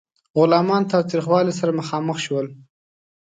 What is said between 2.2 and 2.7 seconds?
شول.